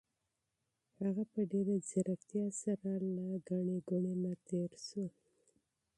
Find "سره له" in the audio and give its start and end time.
2.63-3.25